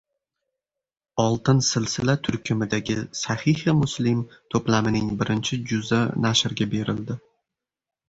[1.23, 4.27] "Oltin silsila" turkumidagi "Sahihi Muslim"
[4.57, 7.25] to‘plamining birinchi juzi nashrga berildi